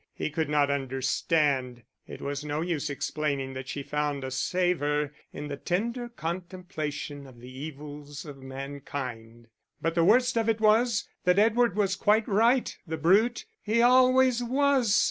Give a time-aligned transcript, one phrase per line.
[0.15, 5.47] He could not understand, it was no use explaining that she found a savour in
[5.47, 9.47] the tender contemplation of the evils of mankind.
[9.79, 14.43] But the worst of it was that Edward was quite right the brute, he always
[14.43, 14.99] was!